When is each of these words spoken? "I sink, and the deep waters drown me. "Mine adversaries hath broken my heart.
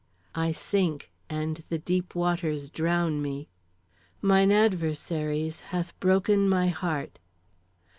"I 0.33 0.51
sink, 0.51 1.11
and 1.29 1.63
the 1.69 1.77
deep 1.77 2.15
waters 2.15 2.71
drown 2.71 3.21
me. 3.21 3.49
"Mine 4.19 4.51
adversaries 4.51 5.59
hath 5.69 5.93
broken 5.99 6.49
my 6.49 6.69
heart. 6.69 7.19